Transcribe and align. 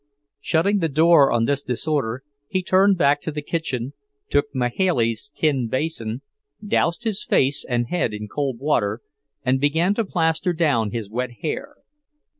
Shutting 0.39 0.79
the 0.79 0.89
door 0.89 1.31
on 1.31 1.45
this 1.45 1.61
disorder, 1.61 2.23
he 2.47 2.63
turned 2.63 2.97
back 2.97 3.21
to 3.21 3.31
the 3.31 3.43
kitchen, 3.43 3.93
took 4.31 4.47
Mahailey's 4.51 5.29
tin 5.35 5.67
basin, 5.67 6.23
doused 6.65 7.03
his 7.03 7.23
face 7.23 7.63
and 7.63 7.89
head 7.89 8.11
in 8.11 8.27
cold 8.27 8.57
water, 8.57 9.01
and 9.45 9.61
began 9.61 9.93
to 9.93 10.03
plaster 10.03 10.53
down 10.53 10.89
his 10.89 11.07
wet 11.07 11.29
hair. 11.43 11.75